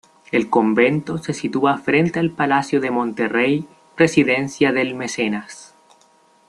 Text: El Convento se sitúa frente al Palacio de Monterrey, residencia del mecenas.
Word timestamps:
El 0.31 0.49
Convento 0.49 1.19
se 1.19 1.31
sitúa 1.31 1.77
frente 1.77 2.17
al 2.17 2.31
Palacio 2.31 2.81
de 2.81 2.89
Monterrey, 2.89 3.67
residencia 3.97 4.71
del 4.71 4.95
mecenas. 4.95 5.75